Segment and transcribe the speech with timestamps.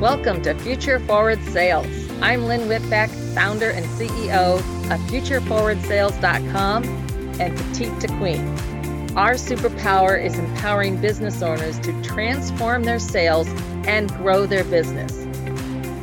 [0.00, 1.86] Welcome to Future Forward Sales.
[2.20, 6.84] I'm Lynn Whitbeck, founder and CEO of FutureForwardSales.com
[7.40, 8.46] and Petite to Queen.
[9.16, 13.46] Our superpower is empowering business owners to transform their sales
[13.86, 15.26] and grow their business.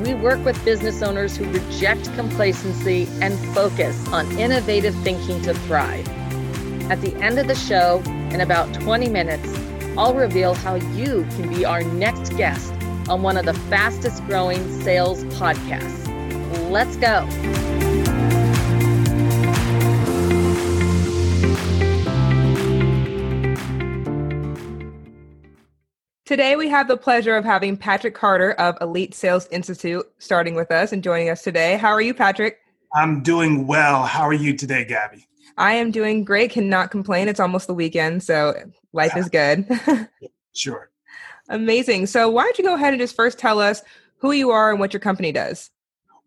[0.06, 6.08] We work with business owners who reject complacency and focus on innovative thinking to thrive.
[6.92, 8.02] At the end of the show,
[8.32, 9.50] in about 20 minutes,
[9.98, 12.72] I'll reveal how you can be our next guest
[13.10, 16.08] on one of the fastest growing sales podcasts.
[16.70, 17.28] Let's go.
[26.26, 30.70] Today, we have the pleasure of having Patrick Carter of Elite Sales Institute starting with
[30.70, 31.76] us and joining us today.
[31.76, 32.60] How are you, Patrick?
[32.94, 34.04] I'm doing well.
[34.06, 35.26] How are you today, Gabby?
[35.58, 36.52] I am doing great.
[36.52, 37.28] Cannot complain.
[37.28, 38.54] It's almost the weekend, so
[38.94, 39.68] life is good.
[40.54, 40.90] sure.
[41.50, 42.06] Amazing.
[42.06, 43.82] So, why don't you go ahead and just first tell us
[44.18, 45.72] who you are and what your company does?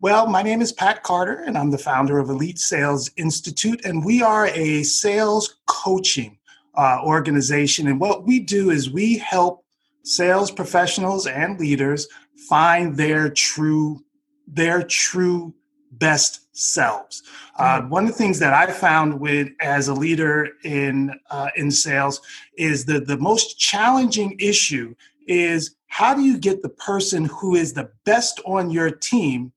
[0.01, 4.03] Well, my name is Pat Carter, and I'm the founder of Elite Sales Institute, and
[4.03, 6.37] we are a sales coaching
[6.75, 7.87] uh, organization.
[7.87, 9.63] And what we do is we help
[10.03, 12.07] sales professionals and leaders
[12.49, 14.03] find their true
[14.45, 15.53] their true
[15.99, 17.23] best selves.
[17.57, 17.89] Uh, mm-hmm.
[17.89, 22.21] one of the things that I found with as a leader in uh, in sales
[22.57, 24.95] is that the most challenging issue
[25.27, 29.51] is how do you get the person who is the best on your team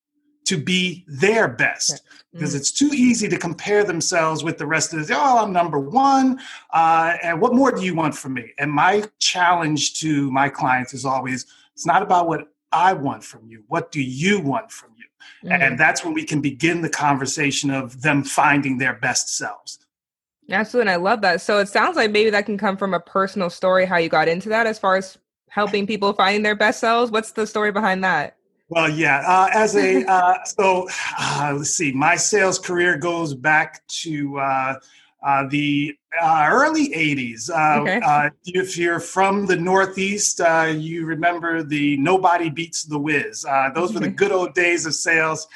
[0.45, 2.59] to be their best because mm.
[2.59, 6.39] it's too easy to compare themselves with the rest of the oh i'm number one
[6.71, 10.95] uh, and what more do you want from me and my challenge to my clients
[10.95, 14.91] is always it's not about what i want from you what do you want from
[14.97, 15.05] you
[15.47, 15.63] mm.
[15.63, 19.79] and that's when we can begin the conversation of them finding their best selves
[20.51, 23.01] absolutely and i love that so it sounds like maybe that can come from a
[23.01, 25.19] personal story how you got into that as far as
[25.57, 27.11] helping people find their best selves.
[27.11, 28.37] What's the story behind that?
[28.69, 29.25] Well, yeah.
[29.27, 30.87] Uh, as a uh, so,
[31.19, 31.93] uh, let's see.
[31.93, 34.39] My sales career goes back to
[35.27, 37.51] uh, uh, the uh, early '80s.
[37.51, 38.31] Okay.
[38.47, 40.41] if you're from the Northeast,
[40.77, 43.45] you remember the "Nobody Beats the Wiz."
[43.75, 45.49] those were the good old days of sales.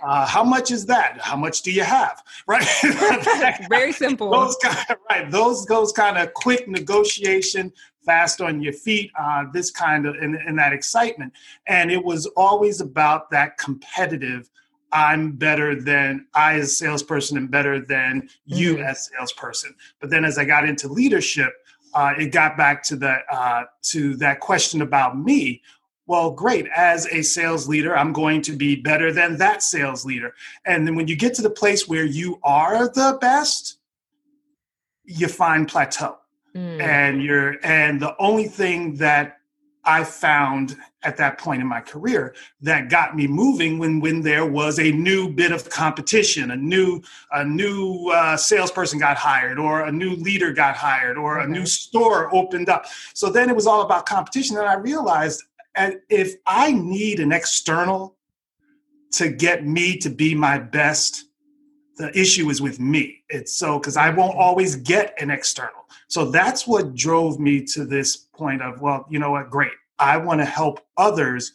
[0.00, 1.18] how much is that?
[1.20, 2.22] How much do you have?
[2.46, 2.68] Right.
[3.68, 4.30] Very simple.
[4.30, 5.30] those kind of, right.
[5.30, 7.72] Those those kind of quick negotiation
[8.06, 11.32] fast on your feet, uh, this kind of, and, and that excitement.
[11.66, 14.48] And it was always about that competitive.
[14.92, 18.84] I'm better than I as a salesperson and better than you mm-hmm.
[18.84, 19.74] as a salesperson.
[20.00, 21.52] But then as I got into leadership,
[21.94, 25.62] uh, it got back to that uh, to that question about me.
[26.06, 26.68] Well, great.
[26.74, 30.34] As a sales leader, I'm going to be better than that sales leader.
[30.64, 33.78] And then when you get to the place where you are the best,
[35.04, 36.18] you find plateau
[36.54, 36.80] mm.
[36.80, 39.35] and you're and the only thing that
[39.86, 44.44] I found at that point in my career that got me moving when when there
[44.44, 49.84] was a new bit of competition, a new a new uh, salesperson got hired, or
[49.84, 51.46] a new leader got hired, or okay.
[51.46, 52.86] a new store opened up.
[53.14, 55.44] So then it was all about competition, and I realized
[56.08, 58.16] if I need an external
[59.12, 61.26] to get me to be my best,
[61.96, 63.22] the issue is with me.
[63.28, 65.86] It's so because I won't always get an external.
[66.08, 69.72] So that's what drove me to this point of, well, you know what, great.
[69.98, 71.52] I want to help others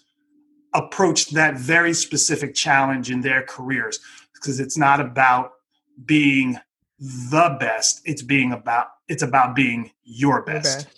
[0.73, 3.99] approach that very specific challenge in their careers
[4.33, 5.51] because it's not about
[6.05, 6.57] being
[6.99, 8.01] the best.
[8.05, 10.81] It's being about it's about being your best.
[10.81, 10.89] Okay.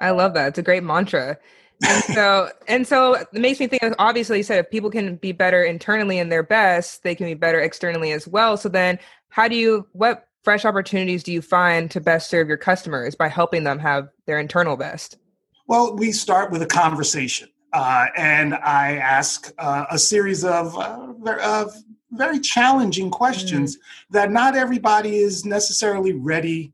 [0.00, 0.48] I love that.
[0.48, 1.38] It's a great mantra
[1.84, 5.32] and so and so it makes me think obviously you said if people can be
[5.32, 8.56] better internally in their best they can be better externally as well.
[8.56, 8.98] So then
[9.28, 13.28] how do you what fresh opportunities do you find to best serve your customers by
[13.28, 15.18] helping them have their internal best?
[15.66, 21.12] Well we start with a conversation uh, and i ask uh, a series of, uh,
[21.42, 21.74] of
[22.12, 23.80] very challenging questions mm.
[24.10, 26.72] that not everybody is necessarily ready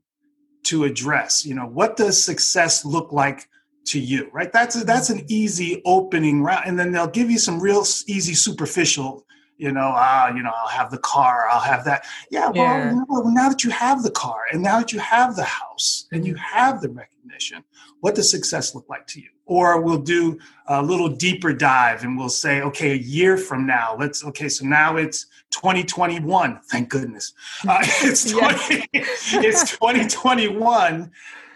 [0.63, 1.45] to address.
[1.45, 3.49] You know what does success look like
[3.85, 4.51] to you, right?
[4.51, 8.33] That's a, that's an easy opening round, and then they'll give you some real easy
[8.33, 9.25] superficial.
[9.57, 12.05] You know, ah, uh, you know, I'll have the car, I'll have that.
[12.31, 12.89] Yeah, well, yeah.
[12.89, 16.07] You know, now that you have the car, and now that you have the house,
[16.11, 17.63] and you have the recognition,
[17.99, 19.29] what does success look like to you?
[19.45, 23.95] Or we'll do a little deeper dive, and we'll say, okay, a year from now,
[23.99, 24.25] let's.
[24.25, 26.59] Okay, so now it's 2021.
[26.69, 27.33] Thank goodness,
[27.67, 31.11] uh, it's 20, it's 2021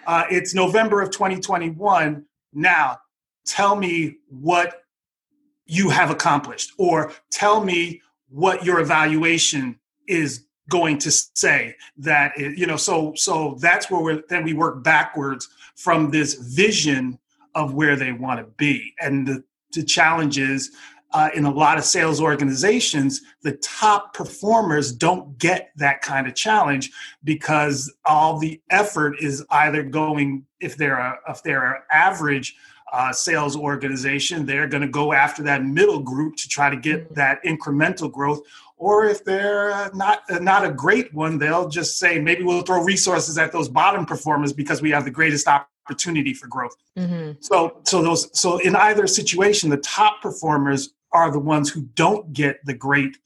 [0.08, 2.26] uh, it's November of 2021.
[2.54, 2.98] Now,
[3.46, 4.82] tell me what
[5.66, 9.78] you have accomplished, or tell me what your evaluation
[10.08, 14.54] is going to say that it, you know so so that's where we then we
[14.54, 17.18] work backwards from this vision
[17.56, 19.42] of where they want to be and the,
[19.74, 20.72] the challenge is
[21.14, 26.36] uh, in a lot of sales organizations, the top performers don't get that kind of
[26.36, 26.92] challenge
[27.24, 32.56] because all the effort is either going if they're a, if they're an average
[32.92, 37.06] uh, sales organization, they're going to go after that middle group to try to get
[37.06, 37.14] mm-hmm.
[37.16, 38.42] that incremental growth.
[38.78, 43.38] Or if they're not not a great one, they'll just say maybe we'll throw resources
[43.40, 46.76] at those bottom performers because we have the greatest opportunity for growth.
[46.96, 47.34] Mm-hmm.
[47.40, 52.32] So so those so in either situation, the top performers are the ones who don't
[52.32, 53.18] get the great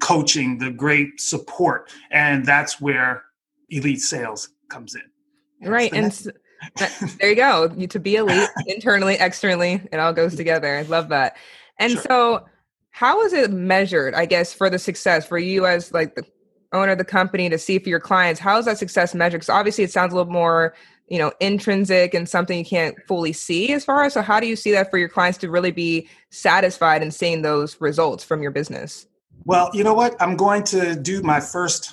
[0.00, 3.22] coaching, the great support, and that's where
[3.70, 5.68] elite sales comes in.
[5.68, 6.30] Right, and so,
[7.18, 7.72] there you go.
[7.74, 10.76] You to be elite internally, externally, it all goes together.
[10.76, 11.36] I love that.
[11.78, 12.02] And sure.
[12.02, 12.46] so,
[12.90, 14.14] how is it measured?
[14.14, 16.24] I guess for the success for you as like the
[16.74, 19.40] owner of the company to see for your clients, how is that success measured?
[19.40, 20.74] Because obviously, it sounds a little more
[21.12, 24.02] you know intrinsic and something you can't fully see as far.
[24.02, 27.10] As so how do you see that for your clients to really be satisfied in
[27.10, 29.06] seeing those results from your business?
[29.44, 30.16] Well you know what?
[30.20, 31.92] I'm going to do my first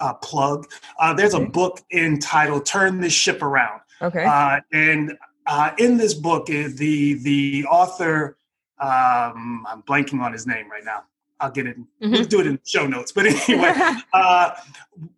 [0.00, 0.66] uh, plug.
[0.98, 3.82] Uh, there's a book entitled turn this ship around.
[4.00, 4.24] Okay.
[4.24, 8.38] Uh, and uh, in this book uh, the the author
[8.80, 11.04] um, i'm blanking on his name right now.
[11.40, 11.76] I'll get it.
[11.78, 12.10] Mm-hmm.
[12.10, 13.12] We'll do it in show notes.
[13.12, 13.74] But anyway,
[14.14, 14.50] uh,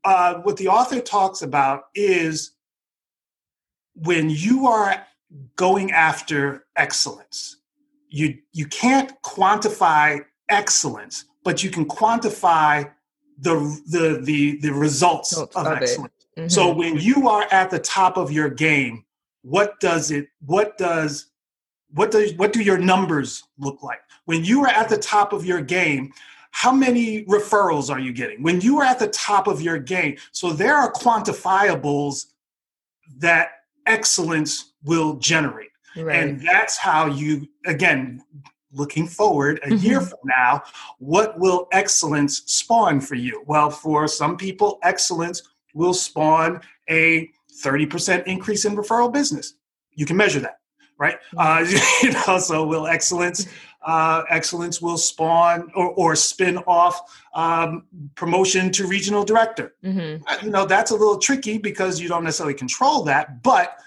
[0.03, 2.56] uh, what the author talks about is
[4.03, 5.07] when you are
[5.57, 7.57] going after excellence,
[8.09, 12.91] you you can't quantify excellence, but you can quantify
[13.39, 13.55] the
[13.89, 16.13] the the, the results of, of excellence.
[16.37, 16.49] Mm-hmm.
[16.49, 19.05] So when you are at the top of your game,
[19.43, 21.27] what does it what does
[21.91, 24.01] what does what do your numbers look like?
[24.27, 26.13] When you are at the top of your game,
[26.51, 28.43] how many referrals are you getting?
[28.43, 32.27] When you are at the top of your game, so there are quantifiables
[33.19, 33.49] that
[33.87, 35.71] excellence will generate.
[35.97, 36.17] Right.
[36.17, 38.23] And that's how you, again,
[38.73, 40.09] looking forward a year mm-hmm.
[40.09, 40.63] from now,
[40.99, 43.43] what will excellence spawn for you?
[43.47, 45.43] Well, for some people, excellence
[45.75, 46.61] will spawn
[46.91, 47.31] a
[47.63, 49.55] 30% increase in referral business.
[49.95, 50.59] You can measure that,
[50.99, 51.19] right?
[51.37, 51.65] Uh,
[52.03, 53.47] you know, so will excellence
[53.87, 57.85] uh, excellence will spawn or, or spin off um,
[58.17, 59.75] promotion to regional director.
[59.85, 60.23] Mm-hmm.
[60.27, 63.79] Uh, you know, that's a little tricky because you don't necessarily control that, but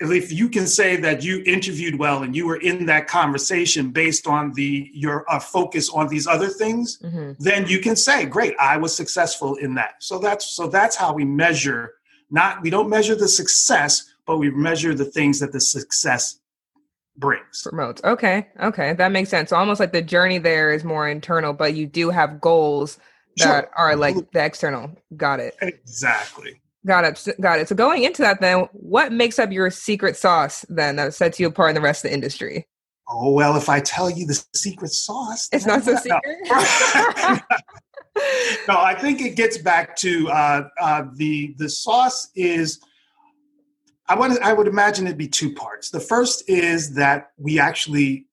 [0.00, 4.26] if you can say that you interviewed well and you were in that conversation based
[4.26, 7.32] on the your uh, focus on these other things mm-hmm.
[7.38, 11.12] then you can say great i was successful in that so that's so that's how
[11.12, 11.94] we measure
[12.30, 16.40] not we don't measure the success but we measure the things that the success
[17.16, 17.62] brings.
[17.62, 18.02] Promotes.
[18.04, 18.48] Okay.
[18.60, 18.92] Okay.
[18.94, 19.50] That makes sense.
[19.50, 22.98] So almost like the journey there is more internal but you do have goals
[23.36, 23.70] that sure.
[23.76, 24.90] are like the external.
[25.16, 25.56] Got it.
[25.60, 26.60] Exactly.
[26.86, 27.40] Got it.
[27.40, 27.68] Got it.
[27.68, 31.46] So going into that then what makes up your secret sauce then that sets you
[31.46, 32.66] apart in the rest of the industry?
[33.06, 36.22] Oh well if i tell you the secret sauce it's not so secret.
[38.68, 42.80] No i think it gets back to uh, uh, the the sauce is
[44.08, 45.90] I want I would imagine it'd be two parts.
[45.90, 48.26] The first is that we actually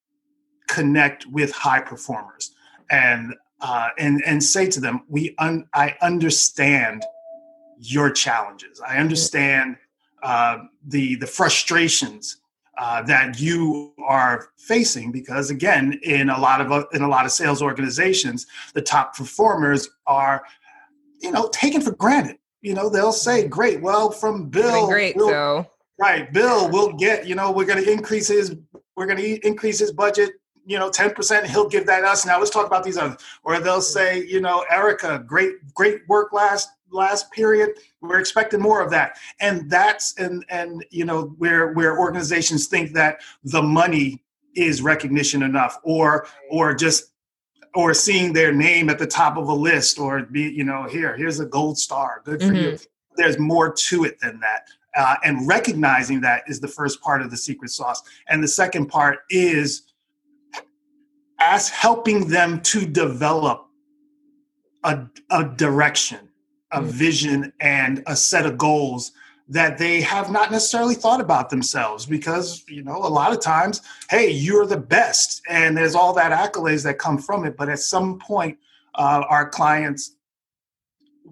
[0.68, 2.54] connect with high performers
[2.90, 7.04] and uh, and and say to them, we un, I understand
[7.78, 8.82] your challenges.
[8.82, 9.78] I understand
[10.24, 12.38] uh, the the frustrations
[12.78, 17.32] uh, that you are facing because again, in a lot of in a lot of
[17.32, 20.44] sales organizations, the top performers are
[21.22, 23.50] you know taken for granted you know, they'll say, mm-hmm.
[23.50, 25.68] "Great, well, from Bill, great, we'll, so
[26.00, 28.56] right, Bill, we'll get, you know, we're going to increase his,
[28.96, 30.32] we're going to increase his budget,
[30.66, 31.48] you know, ten percent.
[31.48, 32.26] He'll give that us.
[32.26, 33.82] Now let's talk about these others." Or they'll mm-hmm.
[33.82, 37.72] say, "You know, Erica, great, great work last last period.
[38.02, 42.94] We're expecting more of that." And that's and and you know where where organizations think
[42.94, 44.24] that the money
[44.56, 47.11] is recognition enough, or or just
[47.74, 51.16] or seeing their name at the top of a list or be you know here
[51.16, 52.56] here's a gold star good for mm-hmm.
[52.56, 52.78] you
[53.16, 57.32] there's more to it than that uh, and recognizing that is the first part of
[57.32, 59.84] the secret sauce and the second part is
[61.40, 63.68] as helping them to develop
[64.84, 66.30] a, a direction
[66.72, 66.90] a mm-hmm.
[66.90, 69.12] vision and a set of goals
[69.52, 73.82] that they have not necessarily thought about themselves because you know a lot of times
[74.10, 77.80] hey you're the best and there's all that accolades that come from it but at
[77.80, 78.58] some point
[78.96, 80.16] uh, our clients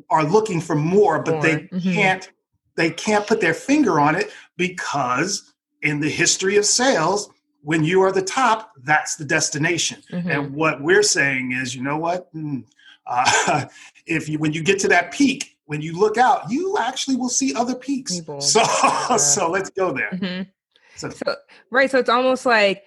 [0.09, 1.41] are looking for more but more.
[1.41, 1.93] they mm-hmm.
[1.93, 2.31] can't
[2.75, 7.29] they can't put their finger on it because in the history of sales
[7.61, 10.29] when you are the top that's the destination mm-hmm.
[10.29, 12.63] and what we're saying is you know what mm,
[13.09, 13.65] Uh,
[14.05, 17.29] if you when you get to that peak, when you look out, you actually will
[17.29, 18.15] see other peaks.
[18.15, 18.41] People.
[18.49, 19.17] So yeah.
[19.17, 20.09] so let's go there.
[20.11, 20.49] Mm-hmm.
[20.95, 21.35] So, so
[21.69, 22.85] right, so it's almost like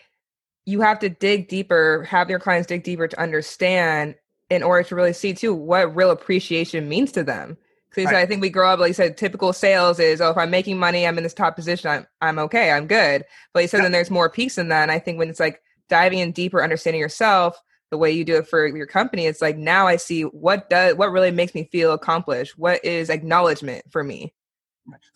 [0.66, 4.16] you have to dig deeper, have your clients dig deeper to understand
[4.50, 7.56] in order to really see too what real appreciation means to them.
[7.90, 8.16] Because right.
[8.16, 10.76] I think we grow up, like you said, typical sales is, oh, if I'm making
[10.76, 13.24] money, I'm in this top position, I'm I'm okay, I'm good.
[13.54, 13.82] But you said yeah.
[13.84, 14.82] then there's more peaks than that.
[14.82, 17.56] And I think when it's like diving in deeper, understanding yourself,
[17.92, 20.96] the way you do it for your company, it's like now I see what does
[20.96, 22.58] what really makes me feel accomplished.
[22.58, 24.32] What is acknowledgement for me?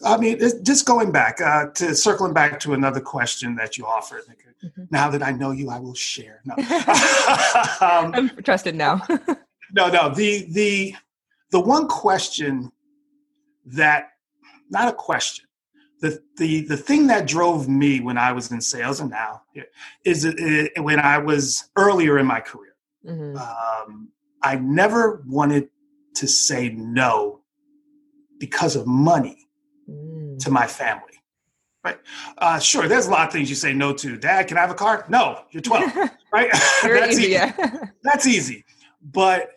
[0.05, 4.23] I mean, just going back uh, to circling back to another question that you offered.
[4.63, 4.85] Mm-hmm.
[4.91, 6.43] Now that I know you, I will share.
[6.45, 6.55] No.
[7.81, 9.01] um, I'm trusted now.
[9.73, 10.11] no, no.
[10.15, 10.95] The the
[11.51, 12.71] the one question
[13.65, 14.11] that
[14.69, 15.47] not a question.
[16.03, 19.43] The, the the thing that drove me when I was in sales and now
[20.05, 22.66] is it, when I was earlier in my career.
[23.07, 23.37] Mm-hmm.
[23.37, 24.09] Um,
[24.43, 25.69] I never wanted
[26.17, 27.41] to say no
[28.39, 29.49] because of money
[29.89, 30.39] mm.
[30.39, 31.03] to my family.
[31.85, 31.99] Right.
[32.39, 34.17] Uh, sure, there's a lot of things you say no to.
[34.17, 35.05] Dad, can I have a car?
[35.09, 35.95] No, you're 12.
[36.33, 36.51] right?
[36.83, 37.31] That's easy.
[37.31, 37.53] Yeah.
[38.03, 38.65] That's easy.
[39.01, 39.51] But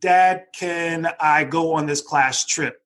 [0.00, 2.82] dad, can I go on this class trip?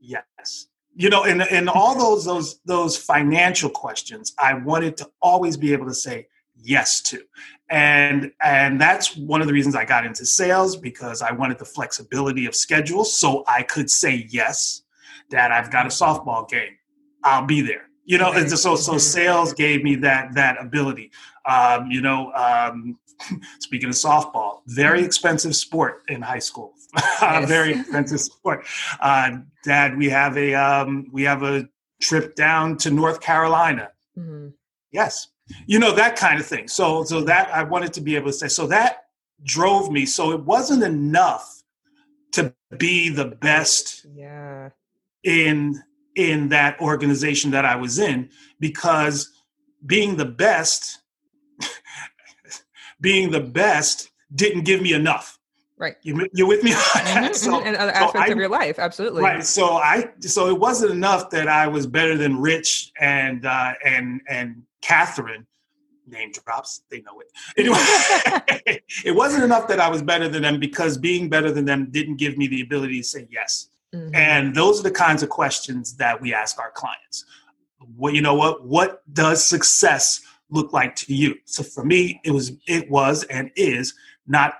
[0.00, 0.68] Yes.
[0.96, 5.72] You know, and and all those those those financial questions, I wanted to always be
[5.72, 6.28] able to say
[6.62, 7.22] yes to.
[7.70, 11.66] And and that's one of the reasons I got into sales because I wanted the
[11.66, 14.82] flexibility of schedule so I could say yes.
[15.30, 16.78] Dad, I've got a softball game.
[17.22, 21.12] I'll be there you know so so sales gave me that that ability
[21.44, 22.98] um, you know um,
[23.60, 27.48] speaking of softball very expensive sport in high school yes.
[27.48, 28.66] very expensive sport
[29.00, 31.68] uh, dad we have a um, we have a
[32.00, 34.48] trip down to north carolina mm-hmm.
[34.90, 35.28] yes
[35.66, 36.68] you know that kind of thing.
[36.68, 39.04] So so that i wanted to be able to say so that
[39.42, 40.06] drove me.
[40.06, 41.62] So it wasn't enough
[42.32, 44.70] to be the best yeah.
[45.24, 45.82] in
[46.16, 48.28] in that organization that I was in
[48.58, 49.30] because
[49.86, 50.98] being the best,
[53.00, 55.37] being the best didn't give me enough.
[55.78, 55.96] Right.
[56.02, 57.24] You, you're with me on that?
[57.24, 59.22] Mm-hmm, so, and other aspects so I, of your life, absolutely.
[59.22, 59.44] Right.
[59.44, 64.20] So I, so it wasn't enough that I was better than Rich and uh, and
[64.28, 65.46] and Catherine.
[66.06, 67.30] Name drops, they know it.
[67.58, 71.88] Anyway, it wasn't enough that I was better than them because being better than them
[71.90, 73.68] didn't give me the ability to say yes.
[73.94, 74.14] Mm-hmm.
[74.14, 77.26] And those are the kinds of questions that we ask our clients.
[77.96, 78.64] Well, you know what?
[78.64, 81.36] What does success look like to you?
[81.44, 83.94] So for me, it was it was and is
[84.26, 84.54] not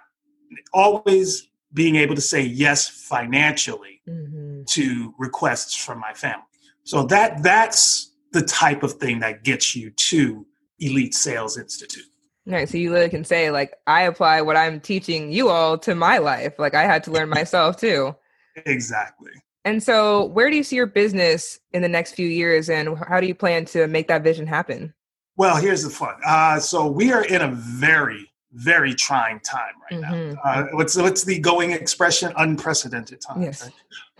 [0.73, 4.63] always being able to say yes financially mm-hmm.
[4.65, 6.45] to requests from my family.
[6.85, 10.47] So that that's the type of thing that gets you to
[10.79, 12.05] Elite Sales Institute.
[12.47, 12.69] Right.
[12.69, 16.17] So you literally can say, like, I apply what I'm teaching you all to my
[16.17, 16.59] life.
[16.59, 18.17] Like I had to learn myself too.
[18.65, 19.33] Exactly.
[19.65, 23.21] And so, where do you see your business in the next few years, and how
[23.21, 24.95] do you plan to make that vision happen?
[25.37, 26.15] Well, here's the fun.
[26.27, 30.35] Uh, so we are in a very, very trying time right mm-hmm.
[30.35, 30.41] now.
[30.43, 32.33] Uh, what's what's the going expression?
[32.37, 33.43] Unprecedented time.
[33.43, 33.63] Yes.
[33.63, 33.73] Right?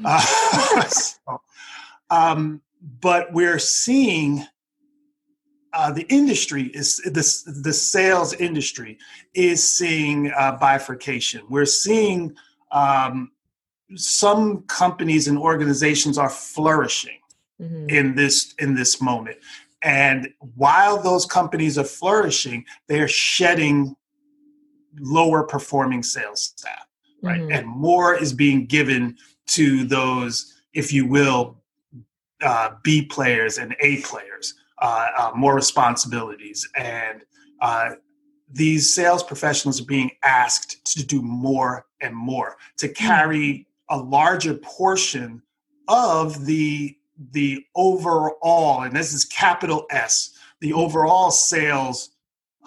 [0.05, 1.41] Uh, so,
[2.11, 2.61] um,
[3.01, 4.45] but we're seeing
[5.73, 8.99] uh, the industry is this the sales industry
[9.35, 11.43] is seeing uh, bifurcation.
[11.49, 12.35] We're seeing
[12.71, 13.33] um,
[13.95, 17.19] some companies and organizations are flourishing
[17.61, 17.89] mm-hmm.
[17.89, 19.39] in this in this moment
[19.83, 23.97] and while those companies are flourishing they're shedding
[25.01, 26.87] lower performing sales staff
[27.23, 27.53] right mm-hmm.
[27.53, 31.57] and more is being given to those if you will
[32.43, 37.23] uh, b players and a players uh, uh, more responsibilities and
[37.61, 37.91] uh,
[38.51, 42.95] these sales professionals are being asked to do more and more to mm.
[42.95, 45.43] carry a larger portion
[45.89, 46.95] of the
[47.33, 52.11] the overall, and this is capital S, the overall sales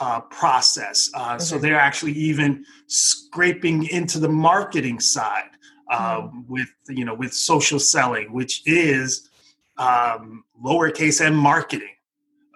[0.01, 1.11] uh, process.
[1.13, 5.51] Uh, So they're actually even scraping into the marketing side
[5.91, 6.43] uh, mm.
[6.47, 9.29] with you know with social selling, which is
[9.77, 11.95] um, lowercase m marketing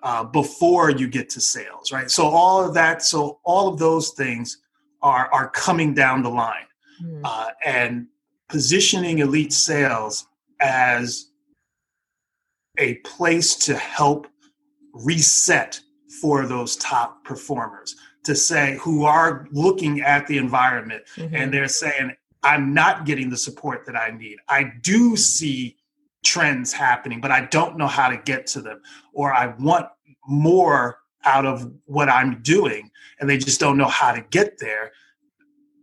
[0.02, 2.10] uh, before you get to sales, right?
[2.10, 4.48] So all of that, so all of those things
[5.02, 6.70] are are coming down the line,
[7.02, 7.52] mm.
[7.64, 8.08] and
[8.50, 10.28] positioning elite sales
[10.60, 11.30] as
[12.80, 14.28] a place to help
[14.94, 15.80] reset
[16.22, 21.36] for those top performers to say who are looking at the environment mm-hmm.
[21.36, 22.12] and they're saying
[22.44, 25.78] i'm not getting the support that i need i do see
[26.24, 28.82] trends happening but i don't know how to get to them
[29.14, 29.88] or i want
[30.28, 34.92] more out of what i'm doing and they just don't know how to get there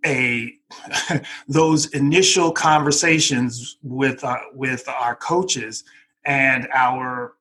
[0.04, 0.52] a
[1.48, 5.84] those initial conversations with uh, with our coaches
[6.24, 7.34] and our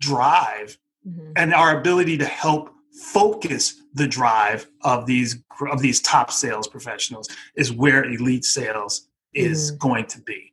[0.00, 1.32] drive mm-hmm.
[1.36, 7.28] and our ability to help focus the drive of these of these top sales professionals
[7.56, 9.88] is where elite sales is mm-hmm.
[9.88, 10.52] going to be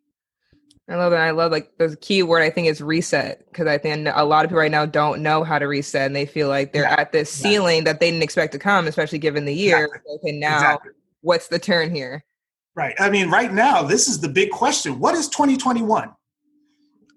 [0.90, 1.22] I love that.
[1.22, 4.44] I love like the key word I think is reset because I think a lot
[4.44, 7.00] of people right now don't know how to reset and they feel like they're yeah,
[7.00, 9.86] at this ceiling that they didn't expect to come, especially given the year.
[9.86, 10.14] Exactly.
[10.16, 10.92] Okay, now exactly.
[11.22, 12.24] what's the turn here?
[12.74, 12.96] Right.
[12.98, 15.00] I mean, right now, this is the big question.
[15.00, 16.12] What is 2021?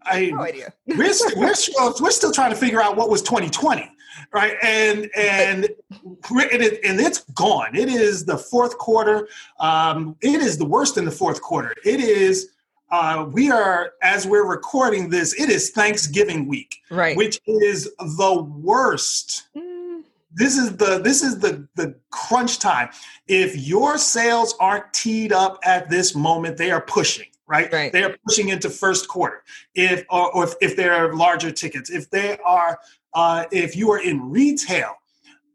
[0.06, 0.72] I no idea.
[0.86, 3.90] we're, we're, still, we're still trying to figure out what was 2020,
[4.32, 4.56] right?
[4.62, 7.74] And and and, it, and it's gone.
[7.74, 9.28] It is the fourth quarter.
[9.58, 11.74] Um, it is the worst in the fourth quarter.
[11.84, 12.52] It is
[12.92, 17.16] uh, we are, as we're recording this, it is Thanksgiving week, right?
[17.16, 19.44] Which is the worst.
[19.56, 20.02] Mm.
[20.34, 22.90] This is the this is the the crunch time.
[23.26, 27.28] If your sales aren't teed up at this moment, they are pushing.
[27.52, 27.72] Right?
[27.72, 27.92] right.
[27.92, 29.42] They are pushing into first quarter.
[29.74, 32.78] If or, or if, if they're larger tickets, if they are,
[33.12, 34.96] uh, if you are in retail,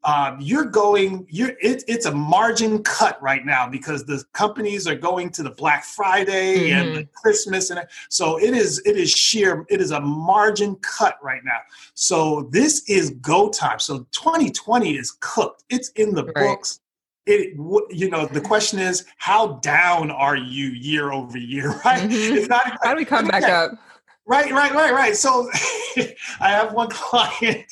[0.03, 4.95] um, you're going you're it, it's a margin cut right now because the companies are
[4.95, 6.79] going to the black friday mm-hmm.
[6.79, 11.17] and the christmas and so it is it is sheer it is a margin cut
[11.21, 11.59] right now
[11.93, 16.35] so this is go time so 2020 is cooked it's in the right.
[16.35, 16.79] books
[17.27, 17.53] it
[17.89, 22.35] you know the question is how down are you year over year right mm-hmm.
[22.37, 23.71] it's not how do we come back up
[24.25, 25.49] right right right right so
[26.39, 27.65] i have one client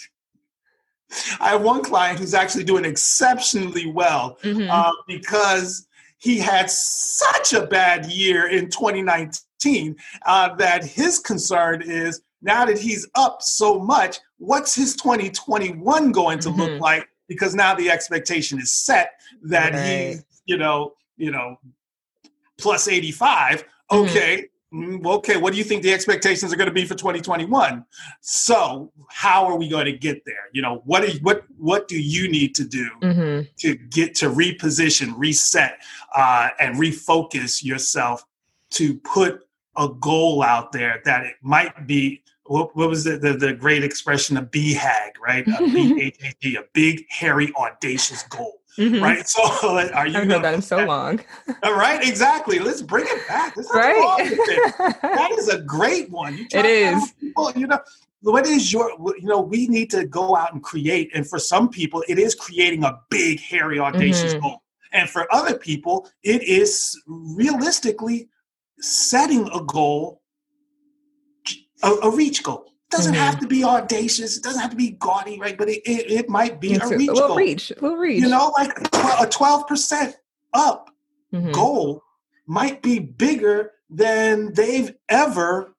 [1.39, 4.69] I have one client who's actually doing exceptionally well mm-hmm.
[4.69, 9.95] uh, because he had such a bad year in 2019
[10.25, 16.39] uh, that his concern is now that he's up so much, what's his 2021 going
[16.39, 16.59] to mm-hmm.
[16.59, 17.07] look like?
[17.27, 20.15] Because now the expectation is set that right.
[20.15, 21.57] he, you know, you know,
[22.57, 23.63] plus 85.
[23.63, 23.97] Mm-hmm.
[23.97, 26.95] Okay, mm-hmm Mm, okay, what do you think the expectations are going to be for
[26.95, 27.85] 2021?
[28.19, 30.49] So, how are we going to get there?
[30.53, 33.41] You know, what is, what what do you need to do mm-hmm.
[33.57, 35.79] to get to reposition, reset,
[36.15, 38.25] uh, and refocus yourself
[38.71, 39.45] to put
[39.77, 43.83] a goal out there that it might be what, what was the, the, the great
[43.83, 45.47] expression of BHAG, right?
[45.47, 48.61] A B-H-A-G, a big, hairy, audacious goal.
[48.77, 49.01] Mm-hmm.
[49.01, 49.27] Right.
[49.27, 49.41] So
[49.93, 50.17] are you?
[50.17, 51.21] I've heard that in so long.
[51.63, 52.05] All right.
[52.05, 52.59] Exactly.
[52.59, 53.55] Let's bring it back.
[53.73, 54.37] right.
[55.01, 56.45] that is a great one.
[56.51, 57.13] It is.
[57.13, 57.79] People, you know,
[58.21, 58.89] what is your?
[59.17, 61.09] You know, we need to go out and create.
[61.15, 64.43] And for some people, it is creating a big, hairy, audacious mm-hmm.
[64.43, 64.61] goal.
[64.91, 68.29] And for other people, it is realistically
[68.79, 70.21] setting a goal,
[71.83, 73.21] a, a reach goal doesn't mm-hmm.
[73.21, 74.37] have to be audacious.
[74.37, 75.57] It doesn't have to be gaudy, right?
[75.57, 77.09] But it, it, it might be it's a reach.
[77.11, 77.37] We'll goal.
[77.37, 77.71] reach.
[77.81, 78.21] We'll reach.
[78.21, 78.71] You know, like
[79.19, 80.17] a twelve percent
[80.53, 80.89] up
[81.33, 81.51] mm-hmm.
[81.51, 82.03] goal
[82.47, 85.75] might be bigger than they've ever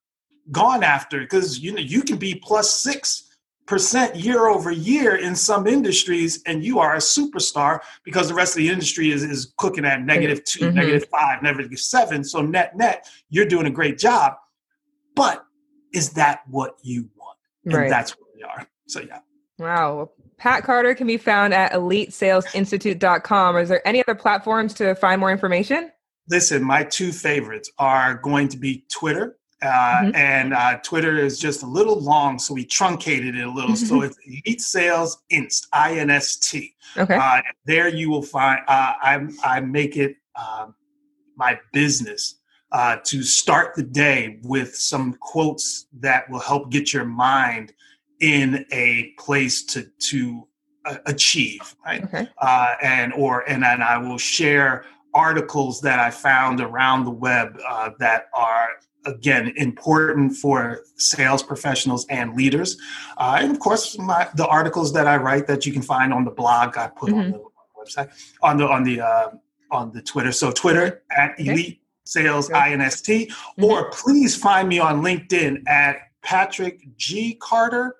[0.53, 3.25] gone after because you know you can be plus six
[3.67, 8.53] percent year over year in some industries and you are a superstar because the rest
[8.53, 10.77] of the industry is, is cooking at negative 2 mm-hmm.
[10.77, 14.35] negative five negative seven so net net you're doing a great job
[15.17, 15.46] but
[15.97, 17.39] is that what you want?
[17.65, 17.91] And right.
[17.91, 18.69] that's what we are.
[18.87, 19.21] So yeah.
[19.59, 20.11] Wow.
[20.37, 23.57] Pat Carter can be found at elitesalesinstitute.com.
[23.57, 25.91] Is there any other platforms to find more information?
[26.29, 29.39] Listen, my two favorites are going to be Twitter.
[29.63, 30.15] Uh, mm-hmm.
[30.15, 33.75] And uh, Twitter is just a little long, so we truncated it a little.
[33.75, 36.75] so it's Elite Sales Inst, I N S T.
[36.99, 37.17] Okay.
[37.17, 40.75] Uh, there you will find, uh, I, I make it um,
[41.37, 42.37] my business
[42.73, 47.73] uh, to start the day with some quotes that will help get your mind
[48.21, 50.47] in a place to to
[50.85, 52.05] uh, achieve, right?
[52.05, 52.29] Okay.
[52.39, 57.59] Uh, and or and then I will share articles that I found around the web
[57.67, 58.69] uh, that are
[59.05, 62.77] again important for sales professionals and leaders,
[63.17, 66.25] uh, and of course my, the articles that I write that you can find on
[66.25, 67.19] the blog I put mm-hmm.
[67.19, 67.45] on the
[67.79, 68.11] website
[68.43, 69.31] on the on the uh,
[69.71, 70.33] on the Twitter.
[70.33, 73.65] So Twitter at elite sales inst mm-hmm.
[73.65, 77.97] or please find me on linkedin at patrick g carter.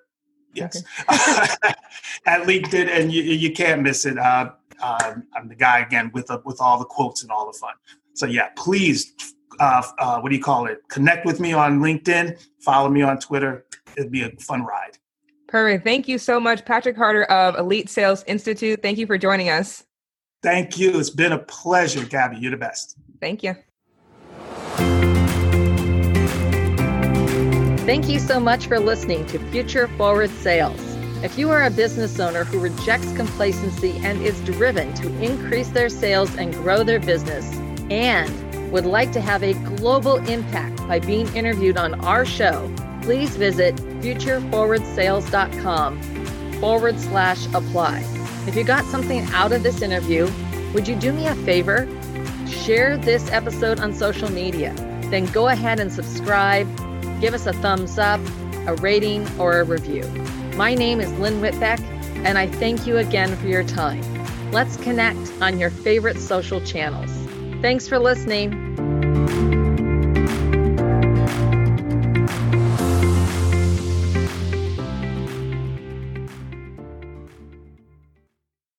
[0.53, 0.83] Yes.
[1.09, 1.73] Okay.
[2.25, 4.17] at linkedin and you, you can't miss it.
[4.17, 7.57] Uh, uh, i'm the guy again with uh, with all the quotes and all the
[7.57, 7.73] fun.
[8.13, 9.13] So yeah please
[9.59, 10.87] uh, uh, what do you call it?
[10.87, 12.39] Connect with me on linkedin.
[12.59, 13.65] Follow me on twitter.
[13.97, 14.97] It'd be a fun ride.
[15.47, 15.83] Perfect.
[15.85, 18.81] Thank you so much patrick carter of elite sales institute.
[18.81, 19.85] Thank you for joining us.
[20.43, 20.99] Thank you.
[20.99, 22.37] It's been a pleasure gabby.
[22.37, 22.97] You're the best.
[23.19, 23.55] Thank you
[27.87, 30.77] Thank you so much for listening to Future Forward Sales.
[31.23, 35.87] If you are a business owner who rejects complacency and is driven to increase their
[35.87, 37.49] sales and grow their business,
[37.89, 42.69] and would like to have a global impact by being interviewed on our show,
[43.03, 46.01] please visit futureforwardsales.com
[46.59, 48.03] forward slash apply.
[48.47, 50.29] If you got something out of this interview,
[50.73, 51.87] would you do me a favor?
[52.49, 54.73] Share this episode on social media.
[55.03, 56.67] Then go ahead and subscribe,
[57.19, 58.19] give us a thumbs up,
[58.67, 60.03] a rating, or a review.
[60.55, 61.79] My name is Lynn Whitbeck,
[62.25, 64.03] and I thank you again for your time.
[64.51, 67.11] Let's connect on your favorite social channels.
[67.61, 68.86] Thanks for listening.